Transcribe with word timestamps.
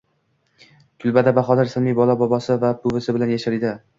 kulbada 1.03 1.33
Bahodir 1.41 1.69
ismli 1.69 1.95
bola 2.01 2.17
bobosi 2.21 2.57
va 2.65 2.71
buvisi 2.87 3.17
bilan 3.19 3.37
yashar 3.37 3.61
edi 3.63 3.75